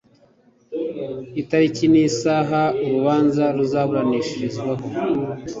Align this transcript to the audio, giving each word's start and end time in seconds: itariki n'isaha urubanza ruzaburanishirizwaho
itariki 1.41 1.85
n'isaha 1.91 2.61
urubanza 2.85 3.43
ruzaburanishirizwaho 3.55 4.85